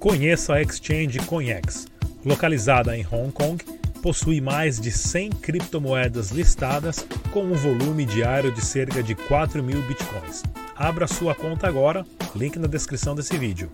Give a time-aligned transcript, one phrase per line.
[0.00, 1.88] Conheça a Exchange CoinEx.
[2.24, 3.64] Localizada em Hong Kong,
[4.00, 7.02] possui mais de 100 criptomoedas listadas
[7.32, 10.44] com um volume diário de cerca de 4 mil bitcoins.
[10.76, 12.06] Abra sua conta agora,
[12.36, 13.72] link na descrição desse vídeo.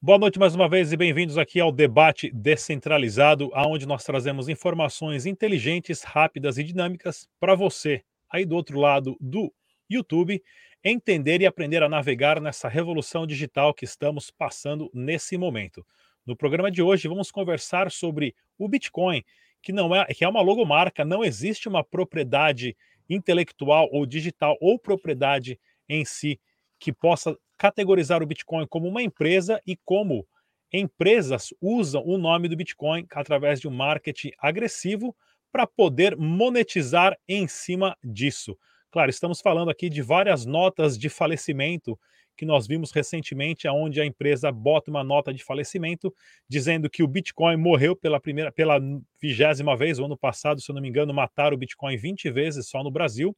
[0.00, 5.26] Boa noite mais uma vez e bem-vindos aqui ao debate descentralizado, aonde nós trazemos informações
[5.26, 9.52] inteligentes, rápidas e dinâmicas para você aí do outro lado do
[9.90, 10.40] YouTube
[10.82, 15.84] entender e aprender a navegar nessa revolução digital que estamos passando nesse momento.
[16.26, 19.22] No programa de hoje vamos conversar sobre o Bitcoin,
[19.62, 22.76] que não é que é uma logomarca, não existe uma propriedade
[23.08, 26.40] intelectual ou digital ou propriedade em si
[26.78, 30.26] que possa categorizar o Bitcoin como uma empresa e como
[30.72, 35.14] empresas usam o nome do Bitcoin através de um marketing agressivo
[35.52, 38.56] para poder monetizar em cima disso.
[38.90, 41.98] Claro, estamos falando aqui de várias notas de falecimento
[42.36, 46.12] que nós vimos recentemente, onde a empresa bota uma nota de falecimento
[46.48, 48.80] dizendo que o Bitcoin morreu pela primeira, pela
[49.20, 49.98] vigésima vez.
[49.98, 52.90] O ano passado, se eu não me engano, mataram o Bitcoin 20 vezes só no
[52.90, 53.36] Brasil.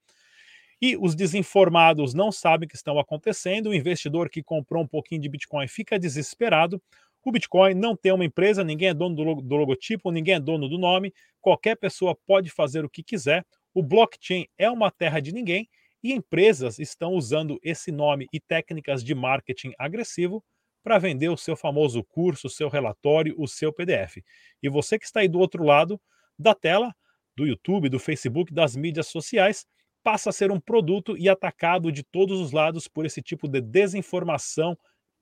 [0.80, 3.70] E os desinformados não sabem o que estão acontecendo.
[3.70, 6.80] O investidor que comprou um pouquinho de Bitcoin fica desesperado.
[7.24, 10.77] O Bitcoin não tem uma empresa, ninguém é dono do logotipo, ninguém é dono do
[10.77, 13.44] nome, qualquer pessoa pode fazer o que quiser.
[13.74, 15.68] O blockchain é uma terra de ninguém
[16.02, 20.44] e empresas estão usando esse nome e técnicas de marketing agressivo
[20.82, 24.18] para vender o seu famoso curso, o seu relatório, o seu PDF.
[24.62, 26.00] E você que está aí do outro lado
[26.38, 26.92] da tela,
[27.36, 29.64] do YouTube, do Facebook, das mídias sociais,
[30.02, 33.60] passa a ser um produto e atacado de todos os lados por esse tipo de
[33.60, 34.76] desinformação,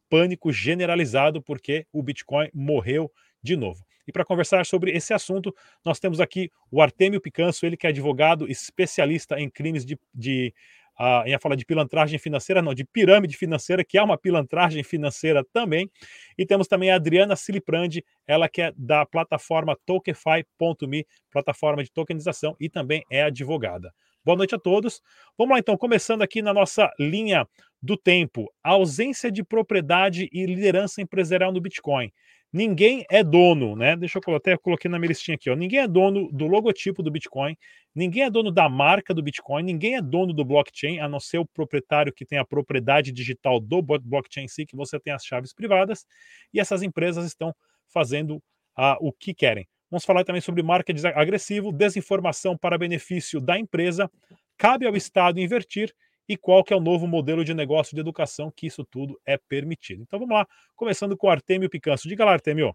[0.08, 3.12] pânico generalizado, porque o Bitcoin morreu
[3.42, 3.84] de novo.
[4.06, 7.90] E para conversar sobre esse assunto, nós temos aqui o Artemio Picanso, ele que é
[7.90, 10.52] advogado especialista em crimes de, de
[10.98, 15.90] uh, ia de pilantragem financeira, não, de pirâmide financeira, que é uma pilantragem financeira também.
[16.36, 22.54] E temos também a Adriana Siliprandi, ela que é da plataforma Tokenfy.me, plataforma de tokenização,
[22.60, 23.92] e também é advogada.
[24.22, 25.00] Boa noite a todos.
[25.38, 27.48] Vamos lá então, começando aqui na nossa linha
[27.80, 28.52] do tempo.
[28.62, 32.12] A ausência de propriedade e liderança empresarial no Bitcoin
[32.52, 33.96] ninguém é dono, né?
[33.96, 35.56] Deixa eu até coloquei na minha listinha aqui, ó.
[35.56, 37.56] Ninguém é dono do logotipo do Bitcoin,
[37.94, 41.38] ninguém é dono da marca do Bitcoin, ninguém é dono do blockchain, a não ser
[41.38, 45.24] o proprietário que tem a propriedade digital do blockchain em si, que você tem as
[45.24, 46.04] chaves privadas,
[46.52, 47.54] e essas empresas estão
[47.88, 48.36] fazendo
[48.78, 49.66] uh, o que querem.
[49.90, 54.10] Vamos falar também sobre marketing agressivo, desinformação para benefício da empresa.
[54.56, 55.92] Cabe ao Estado invertir
[56.30, 59.36] e qual que é o novo modelo de negócio de educação que isso tudo é
[59.36, 60.02] permitido.
[60.02, 60.46] Então vamos lá,
[60.76, 62.06] começando com Artemio Picanso.
[62.06, 62.72] Diga lá, Artemio.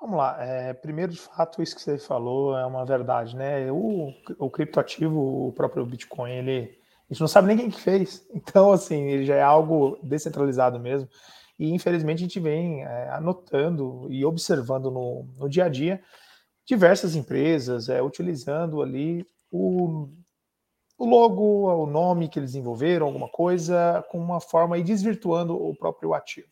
[0.00, 0.36] Vamos lá.
[0.38, 3.68] É, primeiro, de fato, isso que você falou é uma verdade, né?
[3.72, 6.78] O, o criptoativo, o próprio Bitcoin, ele
[7.10, 8.24] a gente não sabe nem quem que fez.
[8.32, 11.08] Então, assim, ele já é algo descentralizado mesmo.
[11.58, 16.00] E infelizmente a gente vem é, anotando e observando no, no dia a dia
[16.64, 20.08] diversas empresas é, utilizando ali o
[20.98, 25.74] o logo, o nome que eles envolveram, alguma coisa, com uma forma e desvirtuando o
[25.74, 26.48] próprio ativo.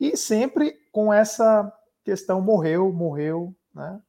[0.00, 1.70] E sempre com essa
[2.02, 4.00] questão morreu, morreu, né?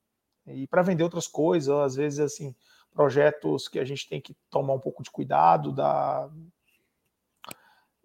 [0.48, 2.56] E para vender outras coisas, às vezes assim,
[2.94, 6.30] projetos que a gente tem que tomar um pouco de cuidado da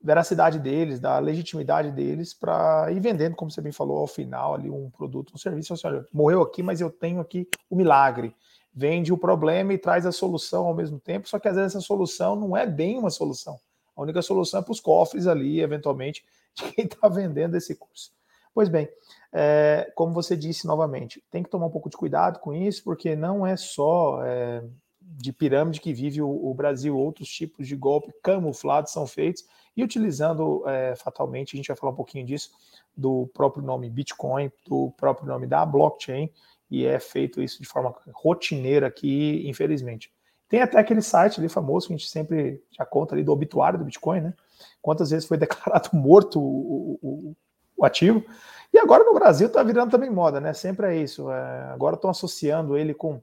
[0.03, 4.70] veracidade deles, da legitimidade deles para ir vendendo, como você bem falou, ao final ali
[4.70, 5.75] um produto, um serviço.
[5.75, 8.34] Assim, olha, morreu aqui, mas eu tenho aqui o milagre
[8.72, 11.84] vende o problema e traz a solução ao mesmo tempo, só que às vezes essa
[11.84, 13.58] solução não é bem uma solução.
[13.97, 18.12] A única solução é para os cofres ali, eventualmente, de quem está vendendo esse curso.
[18.54, 18.88] Pois bem,
[19.32, 23.14] é, como você disse novamente, tem que tomar um pouco de cuidado com isso, porque
[23.14, 24.64] não é só é,
[25.00, 29.44] de pirâmide que vive o, o, Brasil, outros tipos de golpe camuflados são feitos
[29.76, 32.50] e utilizando é, fatalmente, a gente vai falar um pouquinho disso,
[32.97, 36.30] do próprio nome Bitcoin, do próprio nome da blockchain,
[36.70, 40.12] e é feito isso de forma rotineira aqui, infelizmente.
[40.48, 43.78] Tem até aquele site ali famoso que a gente sempre já conta ali do obituário
[43.78, 44.34] do Bitcoin, né?
[44.83, 47.36] Quantas vezes foi declarado morto o, o,
[47.77, 48.24] o ativo.
[48.72, 50.53] E agora no Brasil está virando também moda, né?
[50.53, 51.30] Sempre é isso.
[51.30, 53.21] É, agora estão associando ele com.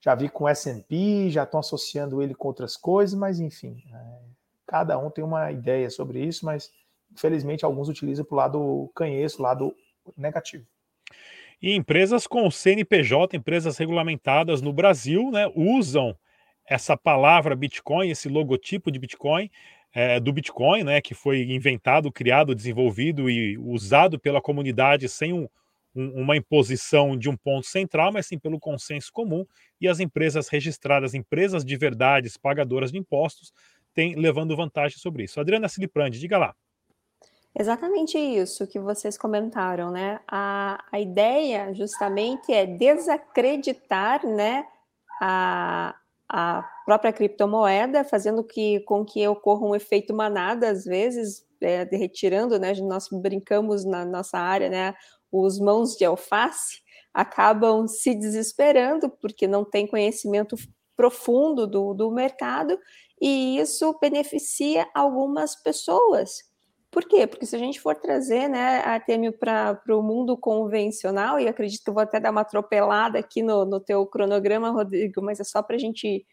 [0.00, 3.82] Já vi com SP, já estão associando ele com outras coisas, mas enfim.
[3.92, 4.18] É,
[4.66, 6.72] cada um tem uma ideia sobre isso, mas
[7.12, 9.76] infelizmente alguns utilizam para o lado canheço, lado
[10.16, 10.66] negativo.
[11.62, 16.16] E empresas com CNPJ, empresas regulamentadas no Brasil, né, usam
[16.68, 19.48] essa palavra Bitcoin, esse logotipo de Bitcoin,
[19.94, 25.48] é, do Bitcoin, né, que foi inventado, criado, desenvolvido e usado pela comunidade sem um,
[25.94, 29.46] um, uma imposição de um ponto central, mas sim pelo consenso comum.
[29.80, 33.52] E as empresas registradas, empresas de verdades, pagadoras de impostos,
[33.94, 35.38] têm levando vantagem sobre isso.
[35.38, 36.56] Adriana Siliprandi, diga lá.
[37.58, 40.20] Exatamente isso que vocês comentaram, né?
[40.26, 44.66] A, a ideia justamente é desacreditar, né,
[45.20, 45.94] a,
[46.28, 52.58] a própria criptomoeda, fazendo que, com que ocorra um efeito manada, às vezes, é, retirando,
[52.58, 54.94] né, nós brincamos na nossa área, né,
[55.30, 56.80] os mãos de alface
[57.12, 60.56] acabam se desesperando porque não tem conhecimento
[60.96, 62.78] profundo do, do mercado
[63.20, 66.51] e isso beneficia algumas pessoas.
[66.92, 67.26] Por quê?
[67.26, 71.88] Porque se a gente for trazer né, Artemio para o mundo convencional, e acredito que
[71.88, 75.62] eu vou até dar uma atropelada aqui no, no teu cronograma, Rodrigo, mas é só
[75.62, 76.26] para a gente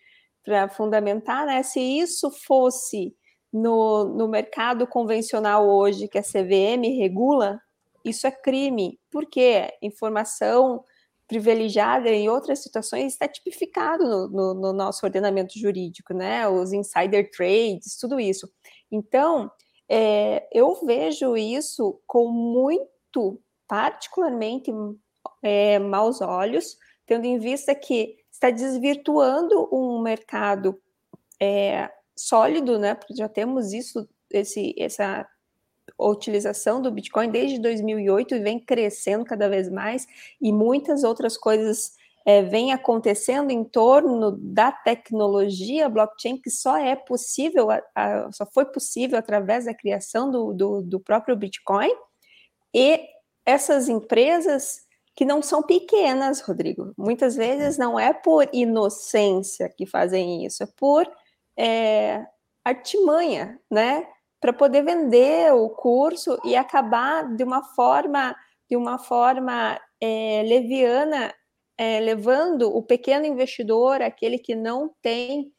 [0.43, 1.63] para fundamentar, né?
[1.63, 3.15] Se isso fosse
[3.53, 7.61] no, no mercado convencional hoje, que a CVM regula,
[8.03, 8.99] isso é crime.
[9.09, 9.73] Por quê?
[9.81, 10.83] Informação
[11.25, 16.49] privilegiada em outras situações está tipificado no, no, no, nosso ordenamento jurídico, né?
[16.49, 18.49] Os insider trades, tudo isso.
[18.91, 19.49] Então,
[19.89, 24.71] é, eu vejo isso com muito, particularmente,
[25.41, 30.79] é, maus olhos, tendo em vista que está desvirtuando um mercado
[31.41, 32.93] é, sólido, né?
[32.93, 35.27] Porque já temos isso, esse, essa
[35.99, 40.05] utilização do Bitcoin desde 2008 e vem crescendo cada vez mais,
[40.39, 41.97] e muitas outras coisas
[42.29, 48.45] é, vêm acontecendo em torno da tecnologia blockchain que só é possível, a, a, só
[48.45, 51.89] foi possível através da criação do, do, do próprio Bitcoin,
[52.71, 53.01] e
[53.43, 54.81] essas empresas
[55.15, 56.93] que não são pequenas, Rodrigo.
[56.95, 61.11] Muitas vezes não é por inocência que fazem isso, é por
[61.57, 62.23] é,
[62.63, 64.07] artimanha, né?
[64.39, 68.35] para poder vender o curso e acabar de uma forma
[68.69, 71.33] de uma forma é, leviana,
[71.79, 75.49] é, levando o pequeno investidor, aquele que não tem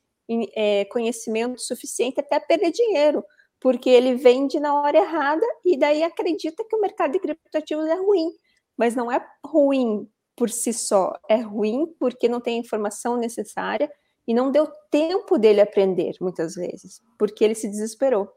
[0.54, 3.24] é, conhecimento suficiente, até perder dinheiro,
[3.58, 7.94] porque ele vende na hora errada e daí acredita que o mercado de criptoativos é
[7.94, 8.28] ruim,
[8.76, 10.06] mas não é ruim
[10.36, 13.90] por si só, é ruim porque não tem a informação necessária
[14.28, 18.30] e não deu tempo dele aprender, muitas vezes, porque ele se desesperou.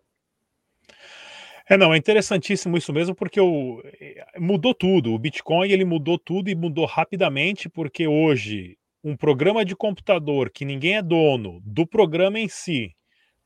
[1.70, 5.14] É, não, é interessantíssimo isso mesmo, porque o, eh, mudou tudo.
[5.14, 10.66] O Bitcoin ele mudou tudo e mudou rapidamente, porque hoje um programa de computador que
[10.66, 12.96] ninguém é dono do programa em si,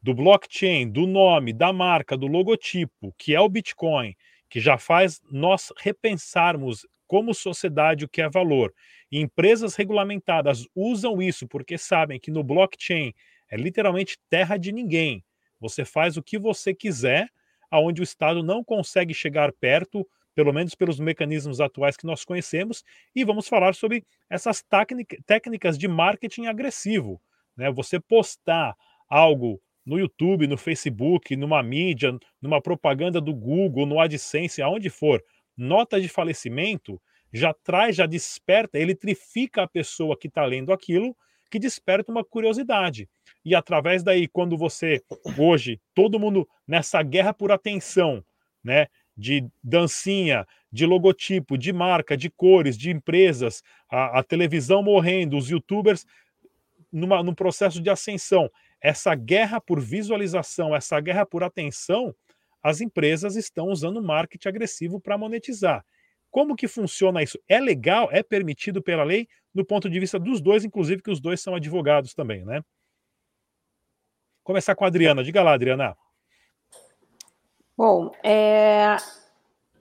[0.01, 4.15] do blockchain, do nome, da marca, do logotipo, que é o Bitcoin,
[4.49, 8.73] que já faz nós repensarmos como sociedade o que é valor.
[9.11, 13.13] E empresas regulamentadas usam isso porque sabem que no blockchain
[13.49, 15.23] é literalmente terra de ninguém.
[15.59, 17.29] Você faz o que você quiser
[17.69, 22.83] aonde o Estado não consegue chegar perto, pelo menos pelos mecanismos atuais que nós conhecemos,
[23.15, 24.63] e vamos falar sobre essas
[25.25, 27.21] técnicas de marketing agressivo.
[27.55, 27.71] Né?
[27.71, 28.75] Você postar
[29.09, 35.23] algo no YouTube, no Facebook, numa mídia, numa propaganda do Google, no AdSense, aonde for,
[35.55, 37.01] nota de falecimento,
[37.33, 41.15] já traz, já desperta, eletrifica a pessoa que está lendo aquilo,
[41.49, 43.09] que desperta uma curiosidade.
[43.43, 45.01] E através daí, quando você,
[45.37, 48.23] hoje, todo mundo nessa guerra por atenção,
[48.63, 48.87] né?
[49.15, 55.49] De dancinha, de logotipo, de marca, de cores, de empresas, a, a televisão morrendo, os
[55.49, 56.05] youtubers
[56.91, 58.49] numa, num processo de ascensão.
[58.79, 62.13] Essa guerra por visualização, essa guerra por atenção,
[62.61, 65.85] as empresas estão usando marketing agressivo para monetizar.
[66.29, 67.39] Como que funciona isso?
[67.47, 68.09] É legal?
[68.11, 69.27] É permitido pela lei?
[69.53, 72.61] Do ponto de vista dos dois, inclusive que os dois são advogados também, né?
[74.43, 75.23] Começar com a Adriana.
[75.23, 75.97] Diga lá, Adriana.
[77.75, 78.97] Bom, é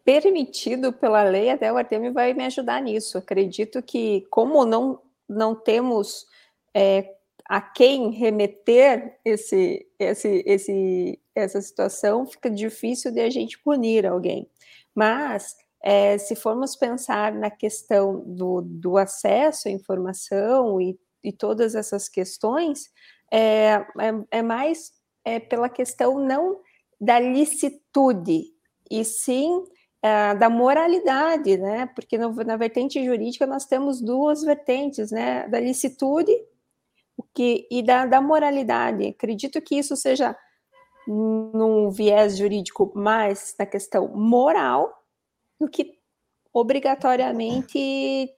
[0.05, 3.19] permitido pela lei, até o Artemio vai me ajudar nisso.
[3.19, 6.27] Acredito que, como não, não temos
[6.73, 14.07] é, a quem remeter esse, esse, esse, essa situação, fica difícil de a gente punir
[14.07, 14.49] alguém.
[14.95, 15.57] Mas
[15.89, 22.09] é, se formos pensar na questão do, do acesso à informação e, e todas essas
[22.09, 22.91] questões,
[23.33, 23.87] é, é,
[24.33, 24.91] é mais
[25.25, 26.59] é, pela questão não
[27.01, 28.47] da licitude,
[28.91, 29.63] e sim
[30.03, 31.87] é, da moralidade, né?
[31.95, 35.47] Porque no, na vertente jurídica nós temos duas vertentes, né?
[35.47, 36.33] Da licitude
[37.17, 39.07] o que, e da, da moralidade.
[39.07, 40.37] Acredito que isso seja
[41.07, 45.06] num viés jurídico mais na questão moral
[45.61, 45.97] do que
[46.53, 48.31] obrigatoriamente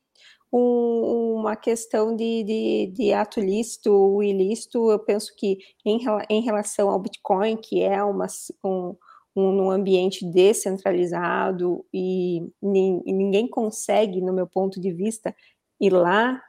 [0.53, 4.91] um, uma questão de, de, de, ato lícito ou ilícito.
[4.91, 8.27] Eu penso que em, em relação ao Bitcoin, que é uma,
[8.65, 8.97] um,
[9.37, 15.35] um, ambiente descentralizado e, e, ninguém consegue, no meu ponto de vista,
[15.81, 16.43] ir lá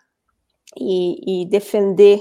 [0.78, 2.20] e, e defender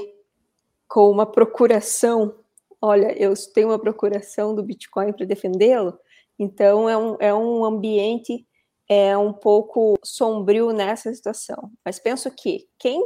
[0.87, 2.35] com uma procuração.
[2.81, 5.99] Olha, eu tenho uma procuração do Bitcoin para defendê-lo
[6.39, 8.47] Então, é um, é um ambiente
[8.89, 11.71] é, um pouco sombrio nessa situação.
[11.85, 13.03] Mas penso que quem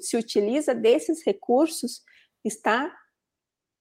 [0.00, 2.02] se utiliza desses recursos
[2.44, 2.92] está,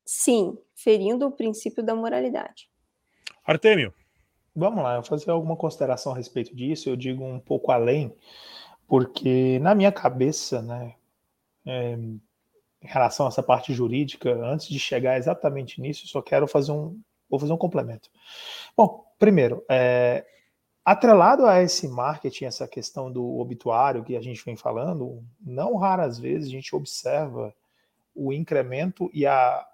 [0.05, 2.69] sim, ferindo o princípio da moralidade.
[3.43, 3.93] Artêmio.
[4.55, 6.89] Vamos lá, eu vou fazer alguma consideração a respeito disso.
[6.89, 8.15] Eu digo um pouco além,
[8.88, 10.95] porque na minha cabeça, né,
[11.65, 12.21] é, em
[12.81, 17.39] relação a essa parte jurídica, antes de chegar exatamente nisso, só quero fazer um, vou
[17.39, 18.10] fazer um complemento.
[18.75, 20.25] Bom, primeiro, é,
[20.84, 26.20] atrelado a esse marketing, essa questão do obituário que a gente vem falando, não raras
[26.20, 27.53] vezes a gente observa
[28.13, 29.65] o incremento e a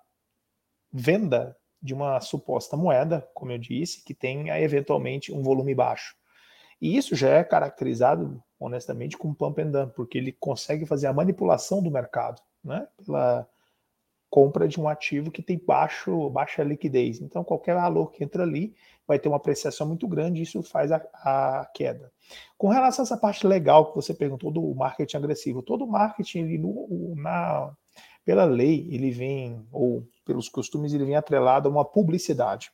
[0.91, 6.15] venda de uma suposta moeda, como eu disse, que tenha eventualmente um volume baixo.
[6.79, 11.13] E isso já é caracterizado, honestamente, como pump and dump, porque ele consegue fazer a
[11.13, 12.88] manipulação do mercado, né?
[13.03, 13.48] Pela
[14.31, 17.19] compra de um ativo que tem baixo, baixa liquidez.
[17.19, 18.73] Então, qualquer valor que entra ali
[19.05, 22.09] vai ter uma apreciação muito grande e isso faz a, a, queda.
[22.57, 26.57] Com relação a essa parte legal que você perguntou do marketing agressivo, todo marketing, ele,
[26.57, 27.75] no, na,
[28.23, 32.71] pela lei, ele vem, ou pelos costumes, ele vem atrelado a uma publicidade.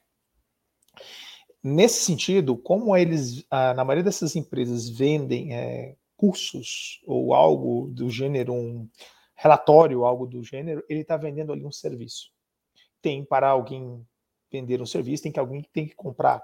[1.63, 8.53] Nesse sentido, como eles, na maioria dessas empresas, vendem é, cursos ou algo do gênero,
[8.53, 8.87] um
[9.37, 12.31] relatório, algo do gênero, ele está vendendo ali um serviço.
[13.01, 14.05] Tem para alguém
[14.51, 16.43] vender um serviço, tem que alguém tem que comprar.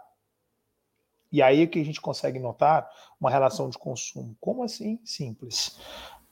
[1.32, 2.88] E aí é que a gente consegue notar
[3.20, 4.38] uma relação de consumo.
[4.40, 5.00] Como assim?
[5.04, 5.80] Simples.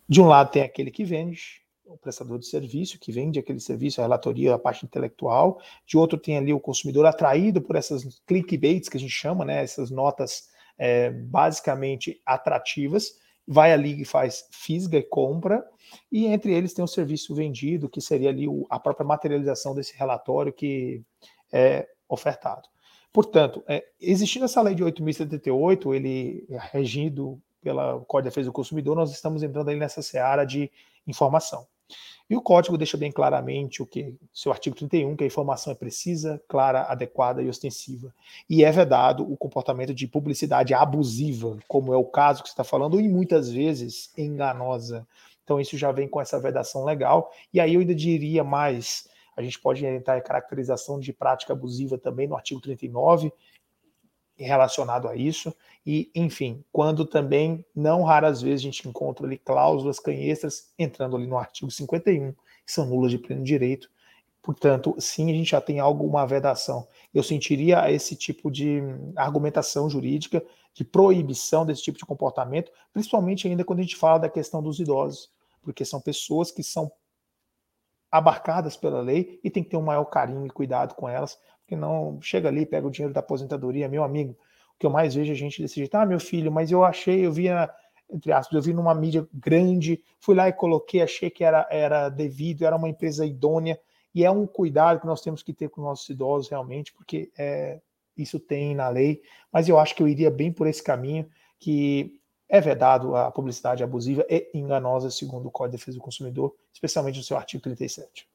[0.07, 3.99] De um lado tem aquele que vende, o prestador de serviço, que vende aquele serviço,
[3.99, 5.59] a relatoria, a parte intelectual.
[5.87, 9.63] De outro tem ali o consumidor atraído por essas clickbaits que a gente chama, né?
[9.63, 13.19] Essas notas é, basicamente atrativas
[13.51, 15.61] vai ali e faz fisga e compra,
[16.09, 19.93] e entre eles tem o serviço vendido, que seria ali o, a própria materialização desse
[19.97, 21.03] relatório que
[21.51, 22.69] é ofertado.
[23.11, 28.53] Portanto, é, existindo essa lei de 8.078, ele é regido pela Código de Defesa do
[28.53, 30.71] Consumidor, nós estamos entrando aí nessa seara de
[31.05, 31.67] informação.
[32.29, 35.75] E o código deixa bem claramente o que seu artigo 31, que a informação é
[35.75, 38.13] precisa, clara, adequada e ostensiva.
[38.49, 42.63] E é vedado o comportamento de publicidade abusiva, como é o caso que você está
[42.63, 45.05] falando, e muitas vezes enganosa.
[45.43, 47.31] Então isso já vem com essa vedação legal.
[47.53, 51.97] E aí eu ainda diria mais, a gente pode entrar em caracterização de prática abusiva
[51.97, 53.33] também no artigo 39,
[54.37, 55.53] relacionado a isso.
[55.85, 61.27] E, enfim, quando também, não raras vezes, a gente encontra ali cláusulas canhestras entrando ali
[61.27, 62.31] no artigo 51,
[62.65, 63.89] que são nulas de pleno direito.
[64.41, 66.87] Portanto, sim, a gente já tem alguma vedação.
[67.13, 68.81] Eu sentiria esse tipo de
[69.15, 74.29] argumentação jurídica, de proibição desse tipo de comportamento, principalmente ainda quando a gente fala da
[74.29, 75.29] questão dos idosos,
[75.61, 76.91] porque são pessoas que são
[78.11, 81.39] abarcadas pela lei e tem que ter um maior carinho e cuidado com elas,
[81.71, 84.33] que não chega ali, pega o dinheiro da aposentadoria, meu amigo.
[84.75, 86.83] O que eu mais vejo a é gente desse jeito, ah, meu filho, mas eu
[86.83, 87.45] achei, eu vi,
[88.09, 92.09] entre aspas, eu vi numa mídia grande, fui lá e coloquei, achei que era, era
[92.09, 93.79] devido, era uma empresa idônea,
[94.13, 97.31] e é um cuidado que nós temos que ter com os nossos idosos realmente, porque
[97.37, 97.79] é,
[98.17, 101.25] isso tem na lei, mas eu acho que eu iria bem por esse caminho,
[101.57, 106.53] que é vedado a publicidade abusiva e enganosa, segundo o Código de Defesa do Consumidor,
[106.73, 108.27] especialmente no seu artigo 37.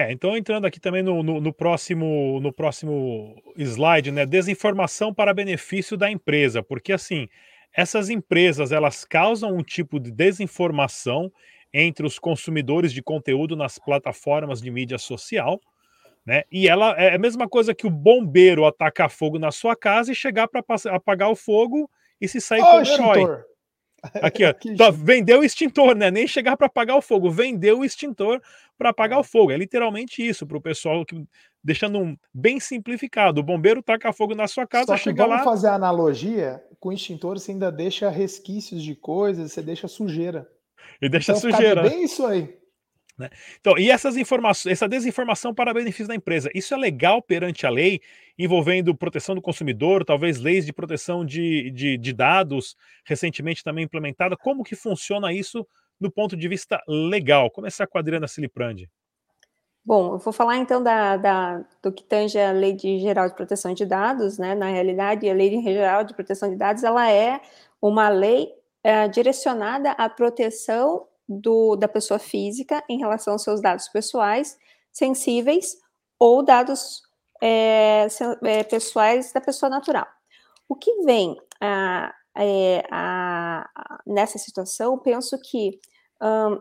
[0.00, 5.34] É, então entrando aqui também no, no, no, próximo no próximo slide, né, desinformação para
[5.34, 7.28] benefício da empresa, porque assim
[7.70, 11.30] essas empresas elas causam um tipo de desinformação
[11.70, 15.60] entre os consumidores de conteúdo nas plataformas de mídia social,
[16.24, 16.44] né?
[16.50, 20.14] E ela é a mesma coisa que o bombeiro atacar fogo na sua casa e
[20.14, 23.44] chegar para apagar o fogo e se sair oh, como herói.
[24.22, 24.54] Aqui, ó.
[24.76, 26.10] Tá, vendeu o extintor, né?
[26.10, 27.30] Nem chegar para apagar o fogo.
[27.30, 28.40] Vendeu o extintor
[28.78, 29.52] para apagar o fogo.
[29.52, 31.22] É literalmente isso para o pessoal que
[31.62, 33.40] deixando um bem simplificado.
[33.40, 35.44] O bombeiro taca fogo na sua casa, Só que chega vamos lá.
[35.44, 40.48] fazer a analogia com extintor, você ainda deixa resquícios de coisas, você deixa sujeira.
[41.00, 41.82] E deixa então, sujeira.
[41.82, 42.59] Bem isso aí.
[43.20, 43.28] Né?
[43.60, 47.70] Então, e essas informações, essa desinformação para benefício da empresa, isso é legal perante a
[47.70, 48.00] lei,
[48.38, 52.74] envolvendo proteção do consumidor, talvez leis de proteção de, de, de dados
[53.04, 54.38] recentemente também implementada.
[54.38, 55.66] Como que funciona isso
[56.00, 57.50] do ponto de vista legal?
[57.50, 58.88] Começar com a Adriana Siliprandi.
[59.84, 63.34] Bom, eu vou falar então da, da, do que tange a Lei de Geral de
[63.34, 64.54] Proteção de Dados, né?
[64.54, 67.40] Na realidade, a Lei Geral de Proteção de Dados, ela é
[67.82, 68.50] uma lei
[68.82, 74.58] é, direcionada à proteção do, da pessoa física em relação aos seus dados pessoais
[74.92, 75.76] sensíveis
[76.18, 77.02] ou dados
[77.40, 78.08] é,
[78.44, 80.06] é, pessoais da pessoa natural.
[80.68, 85.80] O que vem a, é, a, a, nessa situação, penso que
[86.20, 86.60] hum,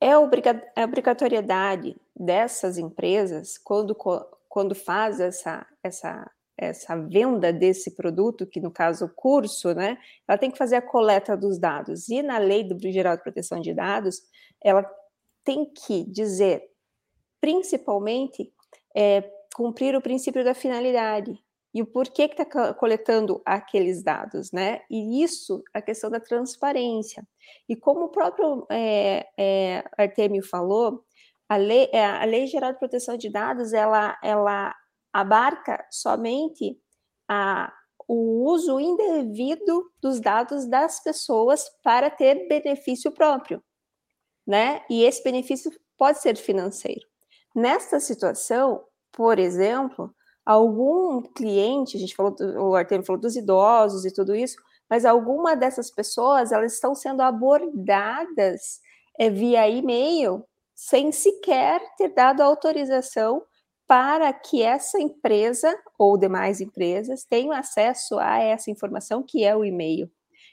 [0.00, 3.94] é, obriga é obrigatoriedade dessas empresas, quando,
[4.48, 10.38] quando faz essa, essa, essa venda desse produto, que no caso o curso, né, ela
[10.38, 12.08] tem que fazer a coleta dos dados.
[12.08, 14.22] E na lei do Geral de Proteção de Dados,
[14.62, 14.88] ela
[15.44, 16.64] tem que dizer,
[17.40, 18.52] principalmente,
[18.96, 19.22] é,
[19.54, 21.38] cumprir o princípio da finalidade
[21.72, 24.80] e o porquê que está coletando aqueles dados, né?
[24.90, 27.22] E isso, a questão da transparência.
[27.68, 31.04] E como o próprio é, é, Artemio falou,
[31.46, 34.74] a lei, é, a lei Geral de Proteção de Dados, ela, ela
[35.12, 36.78] abarca somente
[37.28, 37.72] a,
[38.08, 43.62] o uso indevido dos dados das pessoas para ter benefício próprio,
[44.46, 44.84] né?
[44.88, 47.06] E esse benefício pode ser financeiro.
[47.54, 54.12] Nesta situação, por exemplo, algum cliente, a gente falou, o Artemio falou dos idosos e
[54.12, 54.56] tudo isso,
[54.88, 58.80] mas alguma dessas pessoas, elas estão sendo abordadas
[59.18, 63.42] é, via e-mail sem sequer ter dado autorização
[63.86, 69.64] para que essa empresa ou demais empresas tenham acesso a essa informação que é o
[69.64, 70.10] e-mail.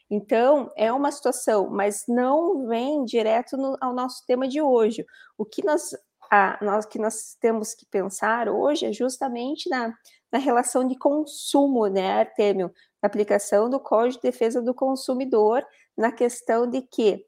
[0.09, 5.03] Então, é uma situação, mas não vem direto no, ao nosso tema de hoje.
[5.37, 5.95] O que nós,
[6.29, 9.91] a, nós, que nós temos que pensar hoje é justamente na,
[10.31, 12.71] na relação de consumo, né, Artemio?
[13.01, 15.65] Na aplicação do Código de Defesa do Consumidor,
[15.97, 17.25] na questão de que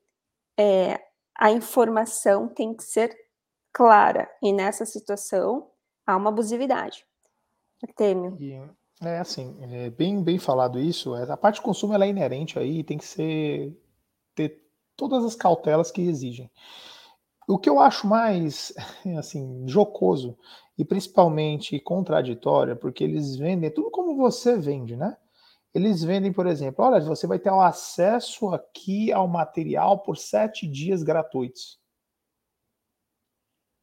[0.59, 1.01] é,
[1.35, 3.15] a informação tem que ser
[3.73, 5.71] clara, e nessa situação
[6.05, 7.05] há uma abusividade.
[7.83, 8.75] Artemio.
[9.01, 11.15] É assim, é bem, bem falado isso.
[11.15, 13.77] É, a parte de consumo ela é inerente aí, tem que ser
[14.33, 16.49] ter todas as cautelas que exigem.
[17.47, 18.73] O que eu acho mais
[19.17, 20.37] assim jocoso
[20.77, 25.17] e principalmente contraditório, porque eles vendem tudo como você vende, né?
[25.73, 30.65] Eles vendem, por exemplo, olha, você vai ter o acesso aqui ao material por sete
[30.65, 31.79] dias gratuitos.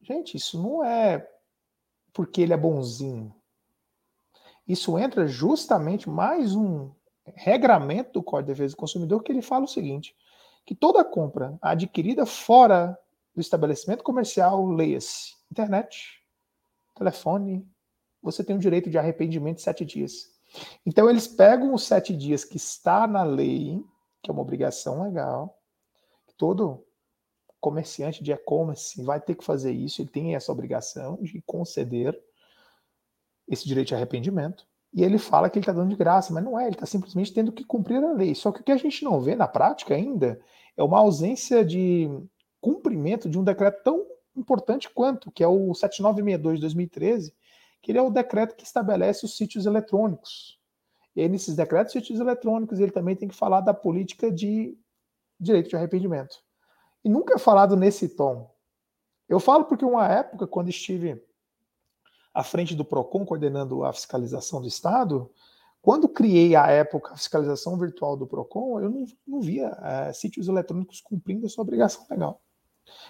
[0.01, 1.32] Gente, isso não é
[2.13, 3.35] porque ele é bonzinho.
[4.67, 6.91] Isso entra justamente mais um
[7.25, 10.17] regramento do Código de Defesa do Consumidor que ele fala o seguinte:
[10.65, 12.99] que toda compra adquirida fora
[13.35, 16.23] do estabelecimento comercial, leia-se internet,
[16.95, 17.67] telefone,
[18.23, 20.31] você tem o direito de arrependimento de sete dias.
[20.85, 23.83] Então, eles pegam os sete dias que está na lei,
[24.23, 25.59] que é uma obrigação legal,
[26.37, 26.85] todo
[27.63, 32.21] comerciante de e-commerce vai ter que fazer isso, ele tem essa obrigação de conceder
[33.49, 34.67] esse direito de arrependimento.
[34.93, 37.33] E ele fala que ele está dando de graça, mas não é, ele está simplesmente
[37.33, 38.35] tendo que cumprir a lei.
[38.35, 40.41] Só que o que a gente não vê na prática ainda
[40.77, 42.11] é uma ausência de
[42.61, 44.05] cumprimento de um decreto tão
[44.37, 47.35] importante quanto, que é o 7962 de 2013,
[47.81, 50.59] que ele é o decreto que estabelece os sítios eletrônicos.
[51.15, 54.77] E aí, nesses decretos de sítios eletrônicos, ele também tem que falar da política de
[55.39, 56.43] direito de arrependimento.
[57.05, 58.51] E nunca é falado nesse tom.
[59.29, 61.23] Eu falo porque uma época, quando estive
[62.35, 65.31] à frente do PROCON, coordenando a fiscalização do Estado,
[65.81, 70.49] quando criei a época a fiscalização virtual do PROCON, eu não, não via é, sítios
[70.49, 72.41] eletrônicos cumprindo a sua obrigação legal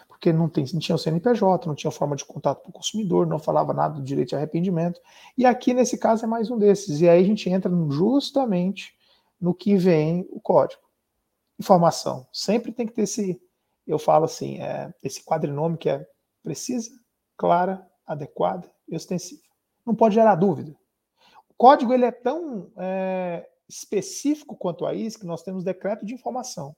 [0.09, 3.27] porque não, tem, não tinha o CNPJ, não tinha forma de contato para o consumidor,
[3.27, 5.01] não falava nada do direito de arrependimento.
[5.37, 7.01] E aqui, nesse caso, é mais um desses.
[7.01, 8.95] E aí a gente entra justamente
[9.41, 10.83] no que vem o código.
[11.59, 12.27] Informação.
[12.33, 13.41] Sempre tem que ter esse,
[13.87, 16.07] eu falo assim, é, esse quadrinômio que é
[16.43, 16.91] precisa,
[17.37, 19.43] clara, adequada e ostensiva.
[19.85, 20.77] Não pode gerar dúvida.
[21.49, 26.15] O código ele é tão é, específico quanto a isso que nós temos decreto de
[26.15, 26.77] informação.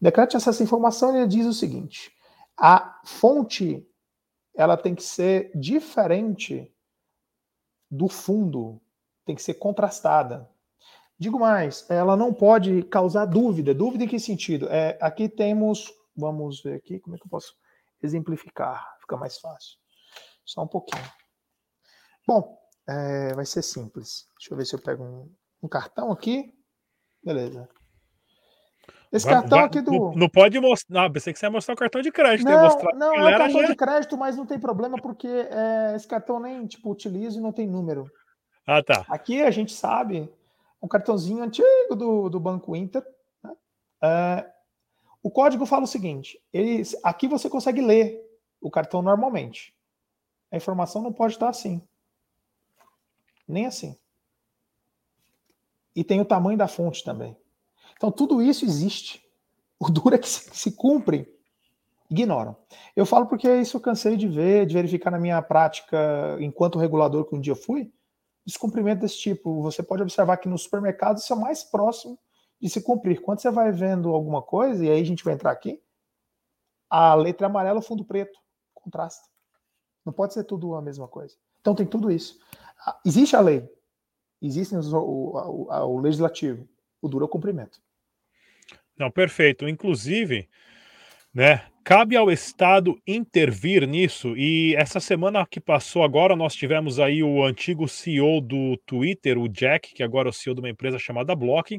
[0.00, 2.12] O decreto de acesso à informação ele diz o seguinte:
[2.56, 3.86] a fonte
[4.54, 6.72] ela tem que ser diferente
[7.90, 8.80] do fundo,
[9.24, 10.48] tem que ser contrastada.
[11.18, 13.72] Digo mais, ela não pode causar dúvida.
[13.72, 14.68] Dúvida em que sentido?
[14.68, 17.56] É, aqui temos, vamos ver aqui, como é que eu posso
[18.02, 18.96] exemplificar?
[19.00, 19.78] Fica mais fácil.
[20.44, 21.04] Só um pouquinho.
[22.26, 24.28] Bom, é, vai ser simples.
[24.38, 26.52] Deixa eu ver se eu pego um, um cartão aqui.
[27.22, 27.68] Beleza.
[29.10, 29.92] Esse vai, cartão vai, aqui do.
[29.92, 31.02] Não, não pode mostrar.
[31.02, 32.46] Não, pensei que você ia mostrar o cartão de crédito.
[32.46, 33.68] Não, mostrar não é cartão já...
[33.68, 37.52] de crédito, mas não tem problema, porque é, esse cartão nem tipo, utilizo e não
[37.52, 38.10] tem número.
[38.66, 39.04] Ah, tá.
[39.08, 40.28] Aqui a gente sabe,
[40.82, 43.04] um cartãozinho antigo do, do Banco Inter.
[43.42, 43.52] Né?
[44.02, 44.53] É,
[45.24, 48.22] o código fala o seguinte: ele, aqui você consegue ler
[48.60, 49.74] o cartão normalmente.
[50.52, 51.82] A informação não pode estar assim.
[53.48, 53.96] Nem assim.
[55.96, 57.34] E tem o tamanho da fonte também.
[57.96, 59.24] Então, tudo isso existe.
[59.78, 61.26] O duro é que se, se cumprem,
[62.10, 62.54] ignoram.
[62.94, 67.24] Eu falo porque isso eu cansei de ver, de verificar na minha prática, enquanto regulador
[67.24, 67.90] que um dia fui,
[68.44, 69.62] descumprimento desse tipo.
[69.62, 72.18] Você pode observar que no supermercado isso é mais próximo
[72.64, 73.20] de se cumprir.
[73.20, 75.78] Quando você vai vendo alguma coisa, e aí a gente vai entrar aqui,
[76.88, 78.38] a letra amarela, fundo preto,
[78.72, 79.28] contrasta.
[80.02, 81.36] Não pode ser tudo a mesma coisa.
[81.60, 82.38] Então tem tudo isso.
[82.86, 83.68] Ah, existe a lei,
[84.40, 86.66] existe o, o, o, o legislativo,
[87.02, 87.82] o duro é o cumprimento.
[88.98, 89.68] Não, perfeito.
[89.68, 90.48] Inclusive,
[91.34, 94.34] né, cabe ao Estado intervir nisso.
[94.38, 99.50] E essa semana que passou agora, nós tivemos aí o antigo CEO do Twitter, o
[99.50, 101.78] Jack, que agora é o CEO de uma empresa chamada Block,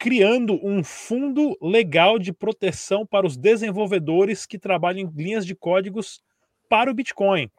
[0.00, 6.22] criando um fundo legal de proteção para os desenvolvedores que trabalham em linhas de códigos
[6.70, 7.50] para o Bitcoin.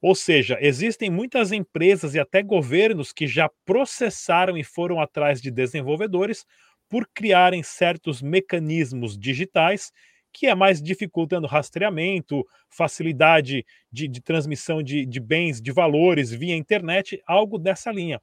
[0.00, 5.50] Ou seja, existem muitas empresas e até governos que já processaram e foram atrás de
[5.50, 6.46] desenvolvedores
[6.88, 9.90] por criarem certos mecanismos digitais
[10.32, 16.54] que é mais dificultando rastreamento, facilidade de, de transmissão de, de bens, de valores via
[16.54, 18.20] internet, algo dessa linha.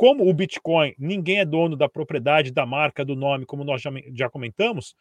[0.00, 3.90] Como o Bitcoin, ninguém é dono da propriedade, da marca, do nome, como nós já,
[4.14, 4.94] já comentamos,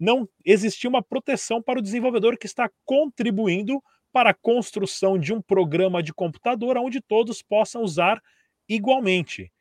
[0.00, 3.78] não existia uma proteção para o desenvolvedor que está contribuindo
[4.10, 8.22] para a construção de um programa de computador onde todos possam usar
[8.66, 9.52] igualmente.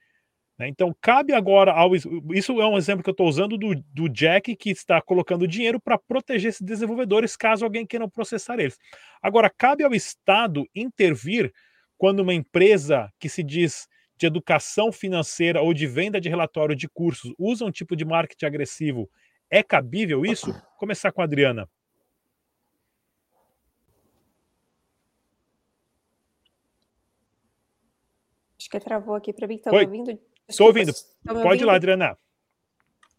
[0.57, 0.69] Né?
[0.69, 1.93] Então, cabe agora ao.
[1.93, 5.81] Isso é um exemplo que eu estou usando do, do Jack, que está colocando dinheiro
[5.81, 8.79] para proteger esses desenvolvedores caso alguém queira processar eles.
[9.21, 11.51] Agora, cabe ao Estado intervir
[11.97, 13.85] quando uma empresa que se diz
[14.17, 18.45] de educação financeira ou de venda de relatório de cursos usa um tipo de marketing
[18.45, 19.09] agressivo,
[19.49, 20.51] é cabível isso?
[20.51, 21.69] Vou começar com a Adriana.
[28.59, 29.55] Acho que travou aqui para mim.
[29.55, 30.19] Estão ouvindo?
[30.47, 30.93] Estou ouvindo.
[31.23, 31.61] Pode ouvindo?
[31.61, 32.17] ir lá, Adriana.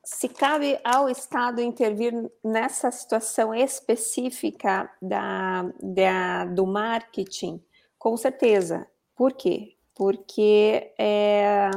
[0.05, 7.63] Se cabe ao Estado intervir nessa situação específica da, da do marketing,
[7.99, 8.87] com certeza.
[9.15, 9.78] Por quê?
[9.99, 11.69] Porque é,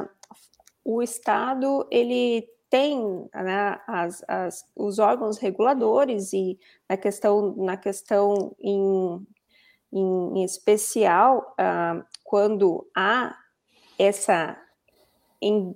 [0.86, 8.56] o Estado ele tem né, as, as, os órgãos reguladores e na questão, na questão
[8.60, 9.28] em,
[9.92, 13.36] em, especial, uh, quando há
[13.98, 14.56] essa
[15.42, 15.76] em,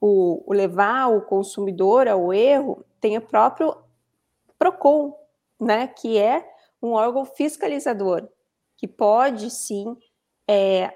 [0.00, 3.76] o, o, levar o consumidor ao erro, tem o próprio
[4.56, 5.12] PROCON,
[5.60, 6.48] né, que é
[6.80, 8.28] um órgão fiscalizador,
[8.76, 9.96] que pode sim,
[10.48, 10.92] é,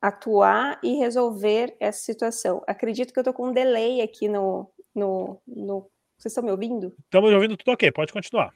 [0.00, 2.62] atuar e resolver essa situação.
[2.66, 5.90] Acredito que eu estou com um delay aqui no, no, no.
[6.16, 6.94] Vocês estão me ouvindo?
[7.04, 8.52] Estamos ouvindo tudo ok, pode continuar.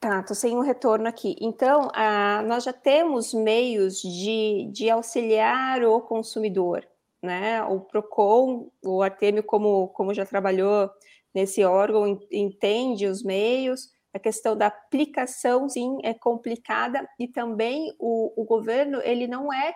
[0.00, 1.36] Tá, estou sem um retorno aqui.
[1.40, 6.86] Então, a, nós já temos meios de, de auxiliar o consumidor,
[7.22, 7.62] né?
[7.64, 10.90] O PROCON, o Artemio, como, como já trabalhou
[11.34, 18.32] nesse órgão, entende os meios, a questão da aplicação, sim, é complicada e também o,
[18.40, 19.74] o governo ele não é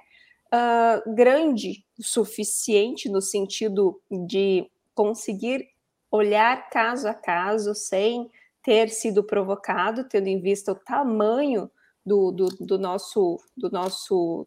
[0.52, 5.68] uh, grande o suficiente no sentido de conseguir
[6.10, 8.30] olhar caso a caso sem
[8.62, 11.70] ter sido provocado, tendo em vista o tamanho
[12.04, 14.46] do, do, do nosso, do nosso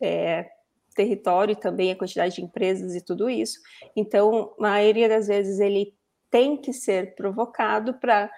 [0.00, 0.48] é,
[0.94, 3.58] território e também a quantidade de empresas e tudo isso.
[3.94, 5.94] Então, a maioria das vezes ele
[6.30, 8.30] tem que ser provocado para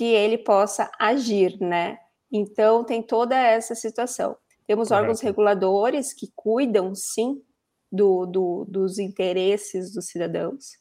[0.00, 1.98] que ele possa agir, né?
[2.32, 4.34] Então tem toda essa situação.
[4.66, 5.02] Temos Correto.
[5.02, 7.42] órgãos reguladores que cuidam, sim,
[7.92, 10.78] do, do, dos interesses dos cidadãos.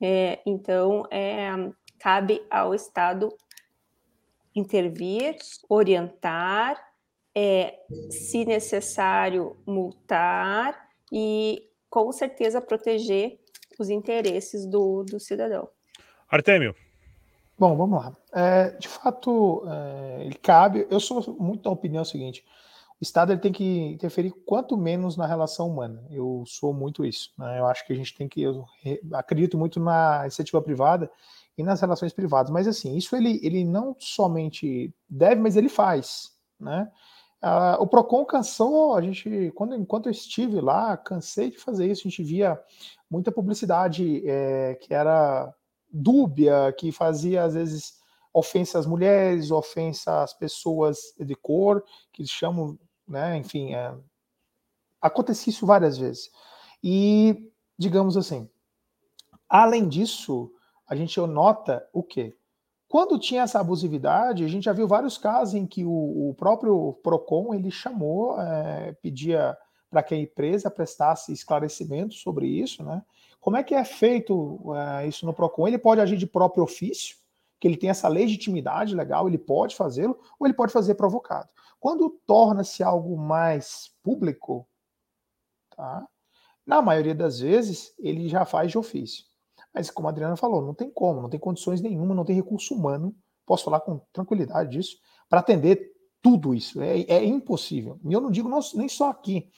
[0.00, 1.50] É, então, é,
[1.98, 3.36] cabe ao Estado
[4.54, 5.36] intervir,
[5.68, 6.80] orientar,
[7.34, 7.76] é,
[8.08, 10.80] se necessário, multar
[11.10, 13.40] e, com certeza, proteger
[13.80, 15.68] os interesses do, do cidadão.
[16.28, 16.72] Artêmio.
[17.60, 18.16] Bom, vamos lá.
[18.32, 20.86] É, de fato, é, ele cabe.
[20.88, 22.42] Eu sou muito da opinião seguinte:
[22.98, 26.02] o Estado ele tem que interferir quanto menos na relação humana.
[26.10, 27.30] Eu sou muito isso.
[27.38, 27.58] Né?
[27.58, 28.40] Eu acho que a gente tem que.
[28.40, 28.64] Eu
[29.12, 31.10] acredito muito na iniciativa privada
[31.58, 32.50] e nas relações privadas.
[32.50, 36.30] Mas assim, isso ele, ele não somente deve, mas ele faz.
[36.58, 36.90] Né?
[37.42, 42.08] Ah, o Procon cansou, a gente, quando enquanto eu estive lá, cansei de fazer isso.
[42.08, 42.58] A gente via
[43.10, 45.54] muita publicidade é, que era
[45.92, 48.00] dúbia, que fazia às vezes
[48.32, 53.92] ofensa às mulheres, ofensa às pessoas de cor, que eles chamam, né, enfim, é,
[55.00, 56.30] acontecia isso várias vezes.
[56.82, 58.48] E, digamos assim,
[59.48, 60.52] além disso,
[60.86, 62.36] a gente nota o quê?
[62.88, 66.94] Quando tinha essa abusividade, a gente já viu vários casos em que o, o próprio
[67.04, 69.56] PROCON ele chamou, é, pedia
[69.88, 73.02] para que a empresa prestasse esclarecimento sobre isso, né?
[73.40, 75.66] Como é que é feito uh, isso no PROCON?
[75.66, 77.16] Ele pode agir de próprio ofício,
[77.58, 81.48] que ele tem essa legitimidade legal, ele pode fazê-lo, ou ele pode fazer provocado.
[81.78, 84.66] Quando torna-se algo mais público,
[85.74, 86.06] tá?
[86.66, 89.24] na maioria das vezes, ele já faz de ofício.
[89.72, 92.74] Mas, como a Adriana falou, não tem como, não tem condições nenhuma, não tem recurso
[92.74, 93.14] humano,
[93.46, 94.98] posso falar com tranquilidade disso,
[95.28, 96.80] para atender tudo isso.
[96.80, 97.98] É, é impossível.
[98.04, 99.50] E eu não digo não, nem só aqui.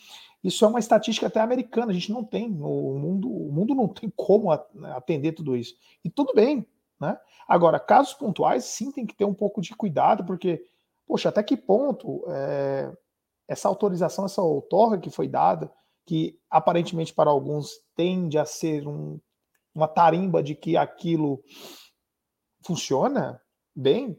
[0.42, 1.92] Isso é uma estatística até americana.
[1.92, 2.50] A gente não tem.
[2.50, 5.74] O mundo, o mundo não tem como atender tudo isso.
[6.04, 6.66] E tudo bem.
[7.00, 7.18] Né?
[7.46, 10.64] Agora, casos pontuais, sim, tem que ter um pouco de cuidado, porque,
[11.06, 12.92] poxa, até que ponto é,
[13.48, 15.72] essa autorização, essa outorga que foi dada,
[16.06, 19.20] que aparentemente para alguns tende a ser um,
[19.74, 21.42] uma tarimba de que aquilo
[22.64, 23.40] funciona
[23.74, 24.16] bem,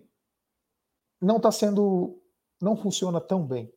[1.22, 2.20] não está sendo
[2.62, 3.72] não funciona tão bem.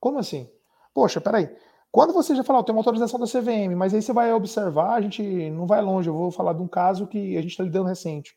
[0.00, 0.50] Como assim?
[0.94, 1.54] Poxa, peraí.
[1.90, 5.00] Quando você já falou, tem uma autorização da CVM, mas aí você vai observar, a
[5.00, 7.88] gente não vai longe, eu vou falar de um caso que a gente está lidando
[7.88, 8.36] recente.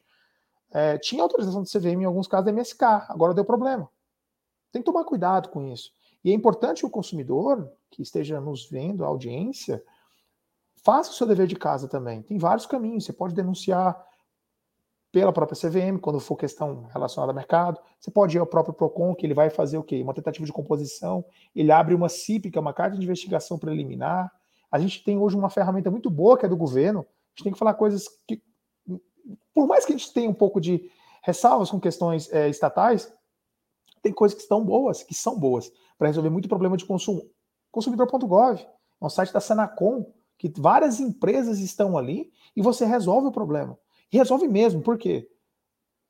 [0.72, 3.90] É, tinha autorização da CVM em alguns casos da MSK, agora deu problema.
[4.72, 5.92] Tem que tomar cuidado com isso.
[6.24, 9.82] E é importante o consumidor que esteja nos vendo, a audiência,
[10.84, 12.22] faça o seu dever de casa também.
[12.22, 13.06] Tem vários caminhos.
[13.06, 13.98] Você pode denunciar
[15.18, 17.80] pela própria CVM, quando for questão relacionada ao mercado.
[18.00, 20.00] Você pode ir ao próprio PROCON, que ele vai fazer o quê?
[20.04, 21.26] Uma tentativa de composição.
[21.56, 24.32] Ele abre uma CIP, que é uma carta de investigação preliminar.
[24.72, 27.00] A gente tem hoje uma ferramenta muito boa, que é do governo.
[27.00, 28.44] A gente tem que falar coisas que,
[29.56, 30.88] por mais que a gente tenha um pouco de
[31.24, 33.12] ressalvas com questões é, estatais,
[34.04, 37.24] tem coisas que estão boas, que são boas, para resolver muito problema de consumo.
[37.72, 38.68] Consumidor.gov, é
[39.06, 43.78] um site da Senacom, que várias empresas estão ali e você resolve o problema.
[44.12, 45.30] E resolve mesmo, por quê?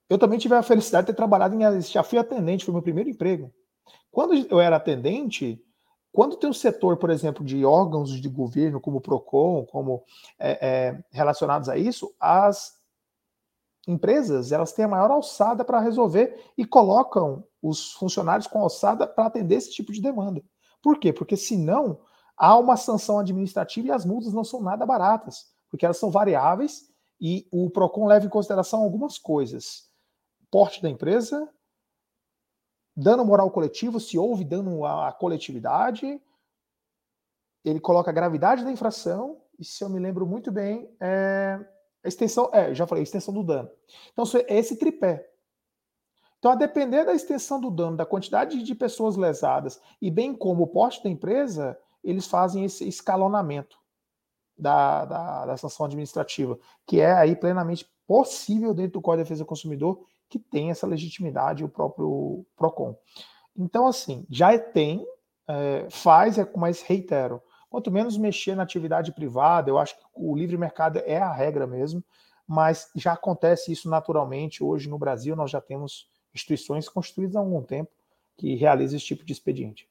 [0.10, 1.82] Eu também tive a felicidade de ter trabalhado em.
[1.82, 3.54] Já fui atendente, foi meu primeiro emprego.
[4.12, 5.62] Quando eu era atendente,
[6.12, 10.04] quando tem um setor, por exemplo, de órgãos de governo, como o PROCON, como
[10.40, 12.78] é, é, relacionados a isso, as
[13.88, 19.28] empresas elas têm a maior alçada para resolver e colocam os funcionários com alçada para
[19.28, 20.44] atender esse tipo de demanda.
[20.82, 21.14] Por quê?
[21.14, 22.00] Porque senão
[22.36, 26.90] há uma sanção administrativa e as multas não são nada baratas, porque elas são variáveis
[27.20, 29.90] e o PROCON leva em consideração algumas coisas:
[30.52, 31.50] porte da empresa,
[32.96, 36.22] dano moral coletivo, se houve dano à coletividade,
[37.64, 41.60] ele coloca a gravidade da infração, e se eu me lembro muito bem, é
[42.04, 43.70] a extensão, é, já falei, extensão do dano.
[44.14, 45.30] Então, é esse tripé.
[46.40, 50.64] Então, a depender da extensão do dano, da quantidade de pessoas lesadas e bem como
[50.64, 53.78] o porte da empresa, eles fazem esse escalonamento
[54.58, 59.44] da, da, da, sanção administrativa, que é aí plenamente possível dentro do Código de Defesa
[59.44, 62.96] do Consumidor que tem essa legitimidade o próprio PROCON.
[63.56, 65.06] Então, assim, já tem,
[65.48, 70.36] é, faz, é, mas reitero, quanto menos mexer na atividade privada, eu acho que o
[70.36, 72.04] livre mercado é a regra mesmo,
[72.46, 74.64] mas já acontece isso naturalmente.
[74.64, 77.92] Hoje no Brasil nós já temos instituições constituídas há algum tempo
[78.38, 79.90] que realizam esse tipo de expediente.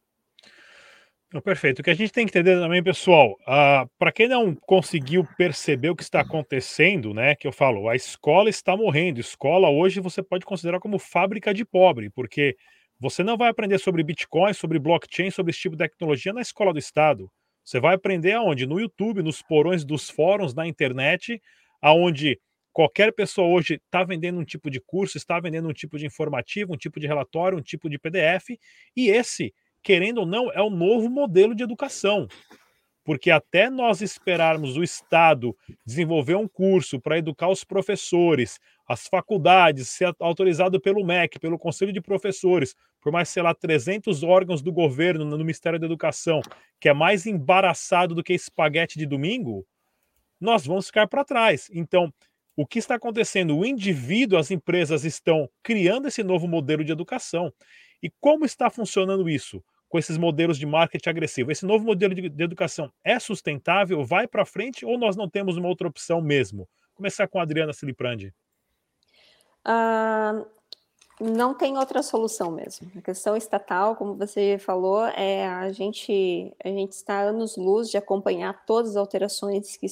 [1.42, 1.80] Perfeito.
[1.80, 5.90] O que a gente tem que entender também, pessoal, uh, para quem não conseguiu perceber
[5.90, 7.34] o que está acontecendo, né?
[7.34, 9.18] Que eu falo, a escola está morrendo.
[9.18, 12.56] Escola hoje você pode considerar como fábrica de pobre, porque
[12.98, 16.72] você não vai aprender sobre Bitcoin, sobre blockchain, sobre esse tipo de tecnologia na escola
[16.72, 17.30] do Estado.
[17.64, 18.64] Você vai aprender aonde?
[18.64, 21.42] No YouTube, nos porões dos fóruns, na internet,
[21.82, 22.38] aonde
[22.72, 26.72] qualquer pessoa hoje está vendendo um tipo de curso, está vendendo um tipo de informativo,
[26.72, 28.50] um tipo de relatório, um tipo de PDF,
[28.96, 29.52] e esse
[29.86, 32.26] querendo ou não, é o novo modelo de educação.
[33.04, 39.88] Porque até nós esperarmos o Estado desenvolver um curso para educar os professores, as faculdades,
[39.90, 44.72] ser autorizado pelo MEC, pelo Conselho de Professores, por mais, sei lá, 300 órgãos do
[44.72, 46.40] governo no Ministério da Educação,
[46.80, 49.64] que é mais embaraçado do que espaguete de domingo,
[50.40, 51.70] nós vamos ficar para trás.
[51.72, 52.12] Então,
[52.56, 53.56] o que está acontecendo?
[53.56, 57.52] O indivíduo, as empresas estão criando esse novo modelo de educação.
[58.02, 59.62] E como está funcionando isso?
[59.88, 61.50] Com esses modelos de marketing agressivo.
[61.50, 64.04] Esse novo modelo de, de educação é sustentável?
[64.04, 66.68] Vai para frente ou nós não temos uma outra opção mesmo?
[66.94, 68.34] Começar com a Adriana Siliprandi.
[69.66, 70.46] Uh,
[71.20, 72.90] não tem outra solução mesmo.
[72.96, 77.96] A questão estatal, como você falou, é a gente a gente está anos luz de
[77.96, 79.86] acompanhar todas as alterações que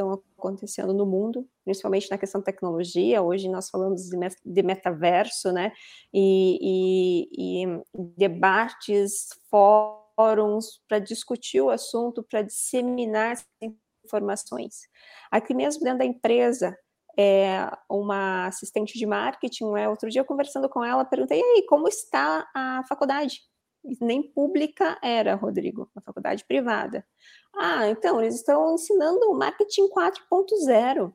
[0.00, 3.22] estão acontecendo no mundo, principalmente na questão da tecnologia.
[3.22, 4.08] Hoje nós falamos
[4.44, 5.72] de, metaverso, né?
[6.12, 13.36] E, e, e debates, fóruns para discutir o assunto, para disseminar
[14.04, 14.88] informações.
[15.30, 16.76] Aqui mesmo dentro da empresa,
[17.18, 19.88] é, uma assistente de marketing, né?
[19.88, 23.40] outro dia conversando com ela, perguntei, e aí, como está a faculdade?
[24.00, 27.06] Nem pública era, Rodrigo, a faculdade privada.
[27.54, 31.12] Ah, então, eles estão ensinando o marketing 4.0.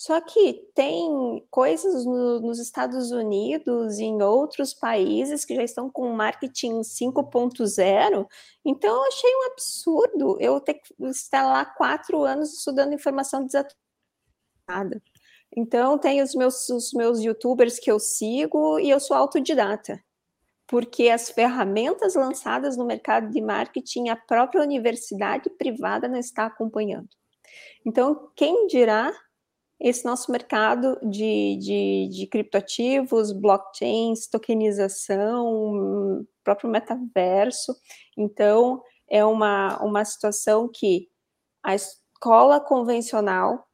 [0.00, 5.90] Só que tem coisas no, nos Estados Unidos e em outros países que já estão
[5.90, 8.26] com marketing 5.0.
[8.64, 15.02] Então, eu achei um absurdo eu ter que estar lá quatro anos estudando informação desatualizada.
[15.54, 20.02] Então, tem os meus, os meus youtubers que eu sigo e eu sou autodidata.
[20.70, 27.08] Porque as ferramentas lançadas no mercado de marketing, a própria universidade privada não está acompanhando.
[27.84, 29.12] Então, quem dirá
[29.80, 37.74] esse nosso mercado de, de, de criptoativos, blockchains, tokenização, próprio metaverso.
[38.16, 41.08] Então, é uma, uma situação que
[41.64, 43.66] a escola convencional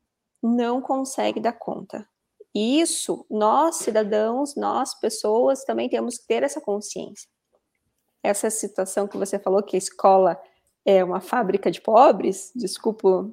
[0.43, 2.09] não consegue dar conta.
[2.57, 7.29] E isso, nós, cidadãos, nós, pessoas, também temos que ter essa consciência.
[8.23, 10.41] Essa situação que você falou que a escola
[10.83, 13.29] é uma fábrica de pobres, desculpa.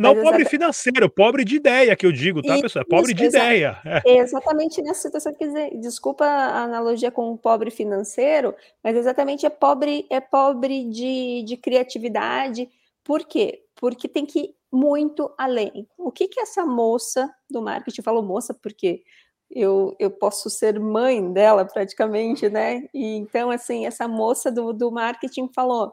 [0.00, 2.84] Não pobre financeiro, pobre de ideia que eu digo, tá, pessoal?
[2.84, 3.78] É pobre de ideia.
[3.84, 4.18] É.
[4.18, 9.50] Exatamente nessa situação que dizer, desculpa a analogia com o pobre financeiro, mas exatamente é
[9.50, 12.68] pobre, é pobre de, de criatividade.
[13.04, 13.62] Por quê?
[13.76, 15.86] Porque tem que muito além.
[15.98, 19.02] O que que essa moça do marketing falou moça porque
[19.50, 22.88] eu, eu posso ser mãe dela praticamente, né?
[22.94, 25.92] E então assim essa moça do, do marketing falou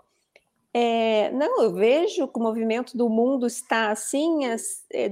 [0.73, 5.09] é, não, eu vejo que o movimento do mundo está assim, as, é,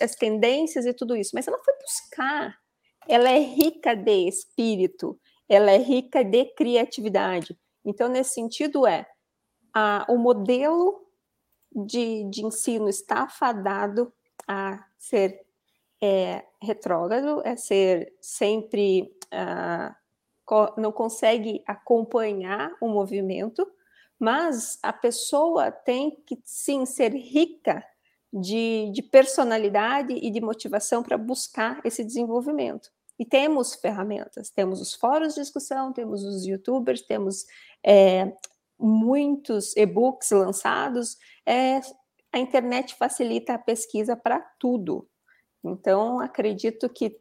[0.00, 2.58] as tendências e tudo isso, mas ela foi buscar.
[3.06, 5.16] Ela é rica de espírito,
[5.48, 7.56] ela é rica de criatividade.
[7.84, 9.06] Então, nesse sentido, é
[9.72, 11.05] a, o modelo
[11.76, 14.12] de, de ensino está fadado
[14.48, 15.44] a ser
[16.02, 19.12] é, retrógrado, é ser sempre.
[20.44, 23.66] Co não consegue acompanhar o movimento,
[24.18, 27.84] mas a pessoa tem que sim ser rica
[28.32, 32.90] de, de personalidade e de motivação para buscar esse desenvolvimento.
[33.18, 37.46] E temos ferramentas, temos os fóruns de discussão, temos os youtubers, temos
[37.82, 38.32] é,
[38.78, 41.16] muitos e-books lançados.
[41.46, 41.80] É,
[42.32, 45.08] a internet facilita a pesquisa para tudo.
[45.64, 47.16] Então, acredito que,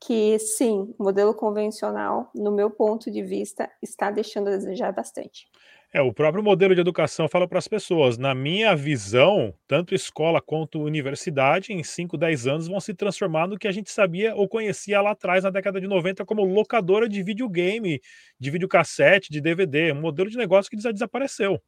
[0.00, 5.46] que sim, o modelo convencional, no meu ponto de vista, está deixando a desejar bastante.
[5.94, 10.42] É, o próprio modelo de educação fala para as pessoas, na minha visão, tanto escola
[10.42, 14.48] quanto universidade, em 5, 10 anos, vão se transformar no que a gente sabia ou
[14.48, 18.00] conhecia lá atrás, na década de 90, como locadora de videogame,
[18.40, 21.62] de videocassete, de DVD, um modelo de negócio que já desapareceu.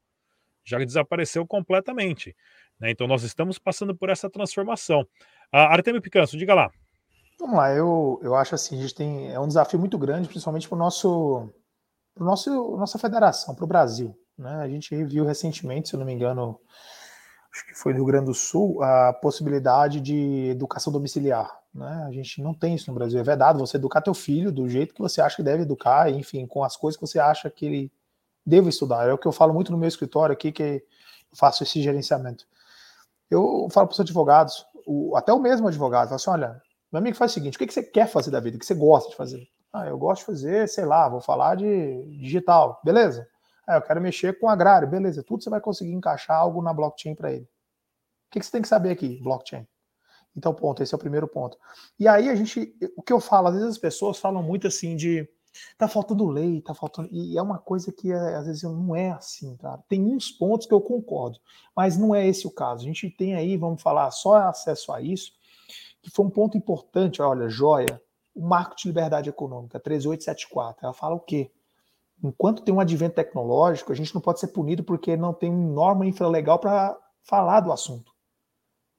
[0.64, 2.34] Já desapareceu completamente.
[2.80, 2.90] Né?
[2.90, 5.02] Então, nós estamos passando por essa transformação.
[5.54, 6.68] Uh, Artemio Picanso, diga lá.
[7.38, 10.66] Vamos lá, eu, eu acho assim, a gente tem, é um desafio muito grande, principalmente
[10.66, 11.48] para o nosso
[12.16, 14.18] para nossa federação, para o Brasil.
[14.38, 14.50] Né?
[14.50, 16.58] A gente viu recentemente, se eu não me engano,
[17.52, 21.54] acho que foi no Rio Grande do Sul, a possibilidade de educação domiciliar.
[21.74, 22.04] Né?
[22.08, 23.20] A gente não tem isso no Brasil.
[23.20, 26.46] É vedado você educar teu filho do jeito que você acha que deve educar, enfim,
[26.46, 27.92] com as coisas que você acha que ele
[28.46, 29.06] deve estudar.
[29.06, 30.82] É o que eu falo muito no meu escritório aqui, que eu
[31.34, 32.46] faço esse gerenciamento.
[33.30, 37.16] Eu falo para os advogados, o, até o mesmo advogado, fala assim: olha, meu amigo
[37.16, 39.10] faz o seguinte, o que, que você quer fazer da vida, o que você gosta
[39.10, 39.46] de fazer?
[39.76, 43.28] Ah, eu gosto de fazer, sei lá, vou falar de digital, beleza?
[43.66, 45.22] Ah, eu quero mexer com agrário, beleza?
[45.22, 47.44] Tudo você vai conseguir encaixar algo na blockchain para ele.
[47.44, 49.20] O que, que você tem que saber aqui?
[49.22, 49.66] Blockchain.
[50.34, 51.58] Então, ponto, esse é o primeiro ponto.
[51.98, 54.96] E aí a gente, o que eu falo, às vezes as pessoas falam muito assim
[54.96, 55.28] de
[55.76, 57.08] tá faltando lei, tá faltando.
[57.12, 59.82] E é uma coisa que é, às vezes não é assim, cara.
[59.88, 61.38] Tem uns pontos que eu concordo,
[61.74, 62.82] mas não é esse o caso.
[62.82, 65.32] A gente tem aí, vamos falar, só acesso a isso,
[66.02, 68.00] que foi um ponto importante, olha, joia,
[68.36, 70.84] o Marco de Liberdade Econômica, 3874.
[70.84, 71.50] Ela fala o quê?
[72.22, 76.06] Enquanto tem um advento tecnológico, a gente não pode ser punido porque não tem norma
[76.06, 78.12] infralegal para falar do assunto.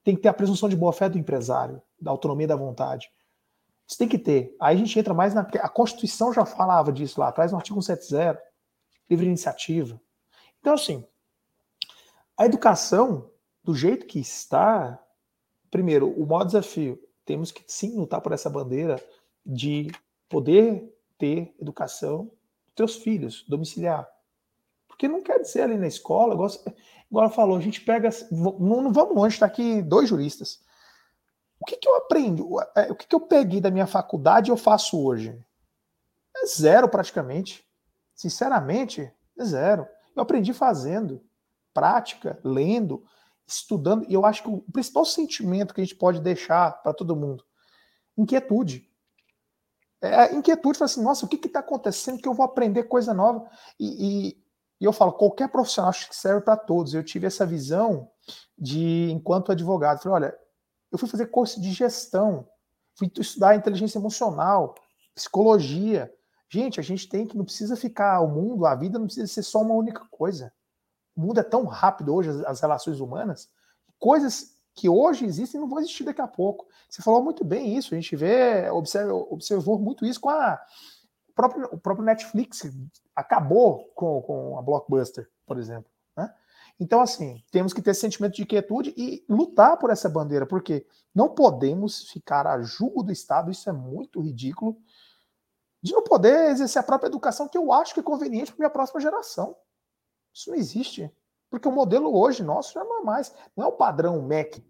[0.02, 3.08] Tem que ter a presunção de boa-fé do empresário, da autonomia da vontade.
[3.86, 4.56] Isso tem que ter.
[4.60, 5.40] Aí a gente entra mais na.
[5.40, 8.40] A Constituição já falava disso lá atrás, no artigo 170,
[9.08, 10.00] livre iniciativa.
[10.60, 11.04] Então, assim,
[12.36, 13.30] a educação,
[13.62, 15.02] do jeito que está,
[15.70, 19.02] primeiro, o maior desafio, temos que sim lutar por essa bandeira
[19.48, 19.90] de
[20.28, 22.30] poder ter educação
[22.66, 24.06] dos teus filhos, domiciliar.
[24.86, 26.34] Porque não quer dizer ali na escola,
[27.10, 28.10] ela falou, a gente pega.
[28.30, 30.60] Não, não vamos longe, está aqui dois juristas.
[31.58, 32.42] O que, que eu aprendi?
[32.76, 35.42] É, o que, que eu peguei da minha faculdade e eu faço hoje?
[36.36, 37.66] É zero praticamente.
[38.14, 39.86] Sinceramente, é zero.
[40.14, 41.24] Eu aprendi fazendo,
[41.72, 43.04] prática, lendo,
[43.46, 44.04] estudando.
[44.08, 47.44] E eu acho que o principal sentimento que a gente pode deixar para todo mundo,
[48.16, 48.87] inquietude
[50.00, 53.48] é a inquietude, assim, nossa, o que está acontecendo que eu vou aprender coisa nova?
[53.78, 53.86] E,
[54.28, 54.44] e,
[54.80, 56.94] e eu falo, qualquer profissional acho que serve para todos.
[56.94, 58.08] Eu tive essa visão
[58.56, 60.38] de, enquanto advogado, falei, olha,
[60.90, 62.48] eu fui fazer curso de gestão,
[62.96, 64.74] fui estudar inteligência emocional,
[65.14, 66.12] psicologia.
[66.48, 69.42] Gente, a gente tem que, não precisa ficar, o mundo, a vida não precisa ser
[69.42, 70.52] só uma única coisa.
[71.16, 73.48] O mundo é tão rápido hoje, as, as relações humanas,
[73.98, 76.66] coisas que hoje existem não vão existir daqui a pouco.
[76.88, 80.60] Você falou muito bem isso, a gente vê, observa, observou muito isso com a
[81.34, 82.62] próprio, o próprio Netflix
[83.14, 85.90] acabou com, com a Blockbuster, por exemplo.
[86.16, 86.32] Né?
[86.78, 91.28] Então, assim, temos que ter sentimento de quietude e lutar por essa bandeira, porque não
[91.28, 94.80] podemos ficar a julgo do Estado, isso é muito ridículo,
[95.82, 98.70] de não poder exercer a própria educação que eu acho que é conveniente para minha
[98.70, 99.56] próxima geração.
[100.34, 101.10] Isso não existe.
[101.50, 103.34] Porque o modelo hoje nosso já não é mais.
[103.56, 104.64] Não é o padrão MEC.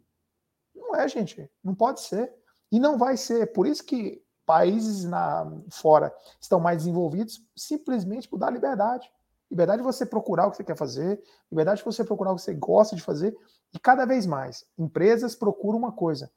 [0.75, 1.51] Não é, gente.
[1.63, 2.33] Não pode ser.
[2.71, 3.53] E não vai ser.
[3.53, 9.11] Por isso que países na, fora estão mais desenvolvidos simplesmente por dar liberdade.
[9.51, 12.43] Liberdade de você procurar o que você quer fazer, liberdade de você procurar o que
[12.43, 13.37] você gosta de fazer.
[13.75, 16.31] E cada vez mais, empresas procuram uma coisa: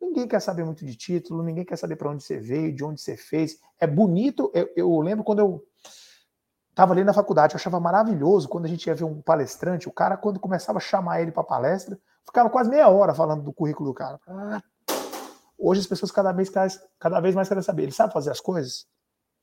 [0.00, 3.00] Ninguém quer saber muito de título, ninguém quer saber para onde você veio, de onde
[3.00, 3.58] você fez.
[3.80, 4.50] É bonito.
[4.54, 5.66] Eu, eu lembro quando eu
[6.74, 9.92] estava ali na faculdade, eu achava maravilhoso quando a gente ia ver um palestrante, o
[9.92, 11.96] cara, quando começava a chamar ele para palestra,
[12.26, 14.18] ficava quase meia hora falando do currículo do cara.
[14.26, 14.60] Ah,
[15.56, 16.50] hoje as pessoas cada vez,
[16.98, 17.84] cada vez mais querem saber.
[17.84, 18.88] Ele sabe fazer as coisas?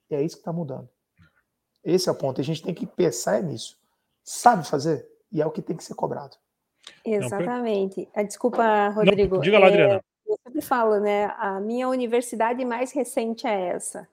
[0.09, 0.89] E é isso que está mudando.
[1.83, 2.41] Esse é o ponto.
[2.41, 3.79] A gente tem que pensar nisso.
[4.23, 5.07] Sabe fazer?
[5.31, 6.35] E é o que tem que ser cobrado.
[7.05, 8.09] Exatamente.
[8.13, 9.35] Não, Desculpa, Rodrigo.
[9.35, 9.95] Não, diga lá, Adriana.
[9.95, 10.01] É
[10.31, 11.25] eu sempre falo, né?
[11.37, 14.07] A minha universidade mais recente é essa.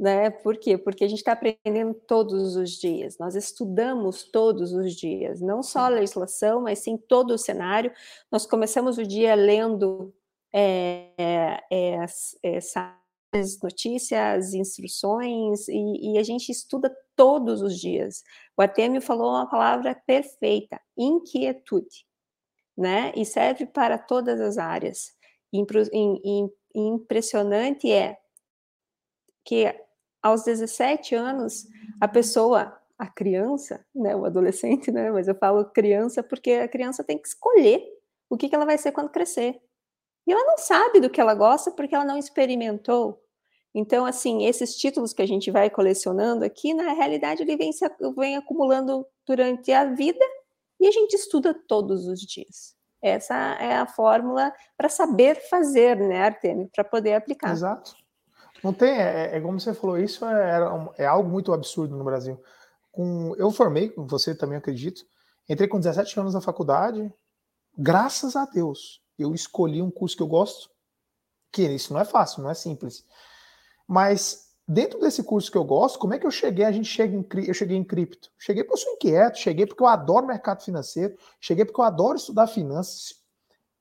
[0.00, 0.30] Né?
[0.30, 0.78] Por quê?
[0.78, 5.80] Porque a gente está aprendendo todos os dias, nós estudamos todos os dias, não só
[5.80, 7.92] a legislação, mas sim todo o cenário.
[8.32, 10.10] Nós começamos o dia lendo
[10.54, 11.12] é,
[11.70, 11.98] é,
[12.42, 12.58] é,
[13.34, 18.24] as notícias, instruções, e, e, a gente estuda todos os dias.
[18.56, 22.06] O Artemio falou uma palavra perfeita: inquietude,
[22.74, 23.12] né?
[23.14, 25.12] E serve para todas as áreas
[26.74, 28.16] impressionante é
[29.44, 29.66] que
[30.22, 31.66] aos 17 anos
[32.00, 37.04] a pessoa, a criança, né, o adolescente, né, mas eu falo criança porque a criança
[37.04, 37.82] tem que escolher
[38.28, 39.60] o que, que ela vai ser quando crescer.
[40.26, 43.22] E ela não sabe do que ela gosta porque ela não experimentou.
[43.74, 47.88] Então, assim, esses títulos que a gente vai colecionando aqui, na realidade, ele vem, se,
[48.16, 50.24] vem acumulando durante a vida
[50.78, 52.74] e a gente estuda todos os dias.
[53.02, 57.52] Essa é a fórmula para saber fazer, né, Artemio, para poder aplicar.
[57.52, 57.94] Exato.
[58.62, 60.60] Não tem, é, é como você falou, isso é,
[60.98, 62.40] é, algo muito absurdo no Brasil.
[62.92, 65.04] Com, eu formei, você também acredito,
[65.48, 67.12] entrei com 17 anos na faculdade,
[67.76, 70.70] graças a Deus, eu escolhi um curso que eu gosto,
[71.52, 73.04] que isso não é fácil, não é simples.
[73.86, 76.64] Mas dentro desse curso que eu gosto, como é que eu cheguei?
[76.64, 78.30] A gente chega em, eu cheguei em cripto.
[78.38, 82.16] Cheguei porque eu sou inquieto, cheguei porque eu adoro mercado financeiro, cheguei porque eu adoro
[82.16, 83.14] estudar finanças.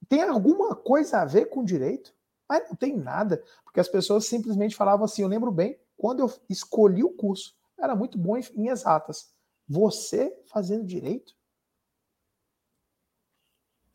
[0.07, 2.11] Tem alguma coisa a ver com direito?
[2.49, 5.21] Mas não tem nada, porque as pessoas simplesmente falavam assim.
[5.21, 9.31] Eu lembro bem, quando eu escolhi o curso, era muito bom em, exatas.
[9.67, 11.33] Você fazendo direito?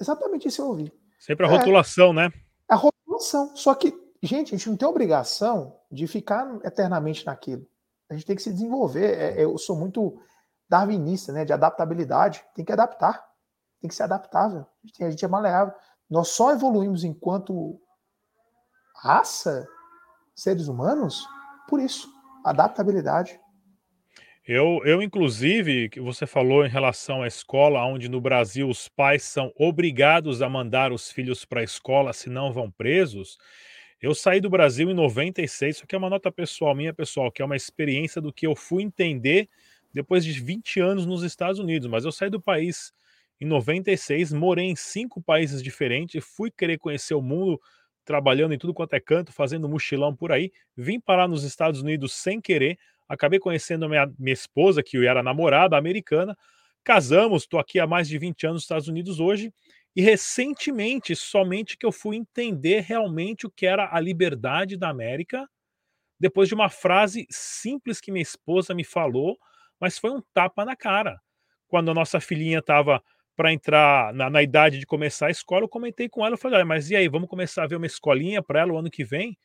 [0.01, 0.93] Exatamente isso eu ouvi.
[1.19, 2.33] Sempre a rotulação, é, né?
[2.69, 3.57] A rotulação.
[3.57, 7.67] Só que Gente, a gente não tem obrigação de ficar eternamente naquilo.
[8.09, 9.19] A gente tem que se desenvolver.
[9.19, 10.19] É, é, eu sou muito
[10.67, 11.45] darwinista, né?
[11.45, 12.43] De adaptabilidade.
[12.55, 13.23] Tem que adaptar.
[13.83, 14.65] Tem que ser adaptável.
[14.99, 15.75] A gente é maleável.
[16.09, 17.79] Nós só evoluímos enquanto
[19.05, 19.69] raça,
[20.35, 21.29] seres humanos,
[21.69, 22.09] por isso.
[22.43, 23.39] Adaptabilidade.
[24.47, 29.23] Eu, eu, inclusive, que você falou em relação à escola, onde no Brasil os pais
[29.23, 33.39] são obrigados a mandar os filhos para a escola, senão vão presos.
[34.01, 37.41] Eu saí do Brasil em 96, isso aqui é uma nota pessoal minha, pessoal, que
[37.41, 39.49] é uma experiência do que eu fui entender
[39.93, 41.89] depois de 20 anos nos Estados Unidos.
[41.89, 42.93] Mas eu saí do país
[43.41, 47.61] em 96, morei em cinco países diferentes, fui querer conhecer o mundo
[48.05, 50.53] trabalhando em tudo quanto é canto, fazendo mochilão por aí.
[50.77, 52.79] Vim parar nos Estados Unidos sem querer,
[53.09, 56.37] acabei conhecendo minha, minha esposa, que eu era namorada americana.
[56.85, 59.53] Casamos, estou aqui há mais de 20 anos nos Estados Unidos hoje
[59.97, 65.49] e recentemente, somente que eu fui entender realmente o que era a liberdade da América,
[66.19, 69.39] depois de uma frase simples que minha esposa me falou,
[69.81, 71.21] mas foi um tapa na cara.
[71.69, 73.03] Quando a nossa filhinha estava
[73.37, 76.63] para entrar na, na, idade de começar a escola, eu comentei com ela, eu falei,
[76.65, 79.37] mas e aí, vamos começar a ver uma escolinha para ela o ano que vem?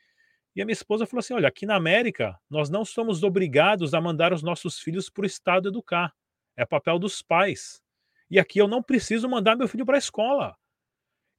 [0.56, 4.02] E a minha esposa falou assim, olha, aqui na América, nós não somos obrigados a
[4.02, 6.14] mandar os nossos filhos para o Estado educar.
[6.58, 7.82] É papel dos pais.
[8.30, 10.56] E aqui eu não preciso mandar meu filho para a escola.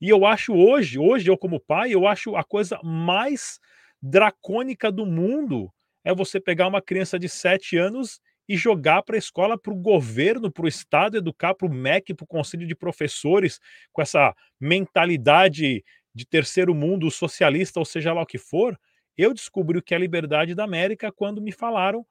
[0.01, 3.61] E eu acho hoje, hoje eu como pai, eu acho a coisa mais
[4.01, 5.70] dracônica do mundo
[6.03, 8.20] é você pegar uma criança de 7 anos
[8.51, 12.12] e jogar para a escola, para o governo, para o Estado educar, para o MEC,
[12.12, 13.61] para o Conselho de Professores,
[13.92, 18.76] com essa mentalidade de terceiro mundo socialista, ou seja lá o que for.
[19.16, 22.05] Eu descobri o que é liberdade da América quando me falaram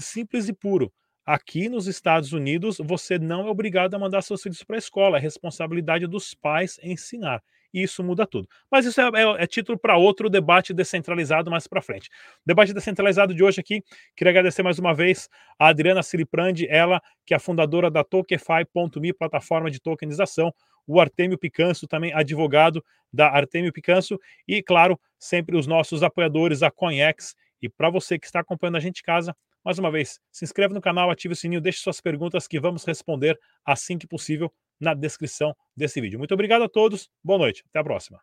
[0.00, 0.92] simples e puro.
[1.24, 5.18] Aqui nos Estados Unidos, você não é obrigado a mandar seus filhos para a escola,
[5.18, 7.40] é responsabilidade dos pais ensinar.
[7.72, 8.48] E isso muda tudo.
[8.70, 12.10] Mas isso é, é, é título para outro debate descentralizado mais para frente.
[12.44, 13.82] Debate descentralizado de hoje aqui,
[14.16, 19.12] queria agradecer mais uma vez a Adriana Siliprandi, ela que é a fundadora da Tokenify.me,
[19.12, 20.52] plataforma de tokenização,
[20.86, 26.70] o Artemio Picanso, também advogado da Artemio Picanso, e, claro, sempre os nossos apoiadores, a
[26.70, 27.34] Coinex.
[27.62, 30.72] E para você que está acompanhando a gente em casa, mais uma vez, se inscreve
[30.72, 34.50] no canal, ative o sininho, deixe suas perguntas que vamos responder assim que possível
[34.80, 36.18] na descrição desse vídeo.
[36.18, 38.20] Muito obrigado a todos, boa noite, até a próxima.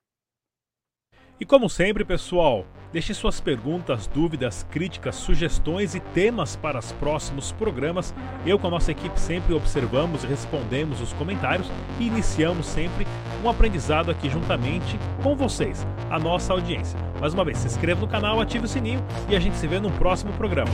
[1.39, 7.51] E como sempre, pessoal, deixe suas perguntas, dúvidas, críticas, sugestões e temas para os próximos
[7.51, 8.11] programas.
[8.43, 11.67] Eu com a nossa equipe sempre observamos e respondemos os comentários
[11.99, 13.05] e iniciamos sempre
[13.43, 16.99] um aprendizado aqui juntamente com vocês, a nossa audiência.
[17.21, 19.79] Mais uma vez, se inscreva no canal, ative o sininho e a gente se vê
[19.79, 20.71] no próximo programa.